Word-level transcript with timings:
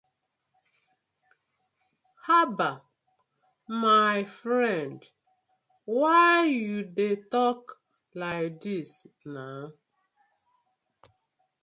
Habbah 2.25 2.81
my 3.67 4.23
friend 4.23 5.01
why 5.85 6.45
yu 6.61 6.77
dey 6.95 7.15
tok 7.31 7.61
like 8.19 8.53
dis 8.63 8.91
na. 9.33 9.45